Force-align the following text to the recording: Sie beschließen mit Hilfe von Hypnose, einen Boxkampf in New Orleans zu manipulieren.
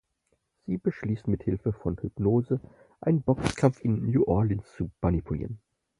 Sie 0.65 0.79
beschließen 0.79 1.29
mit 1.29 1.43
Hilfe 1.43 1.73
von 1.73 1.95
Hypnose, 1.99 2.59
einen 3.01 3.21
Boxkampf 3.21 3.81
in 3.85 4.09
New 4.09 4.23
Orleans 4.25 4.65
zu 4.75 4.89
manipulieren. 4.99 5.59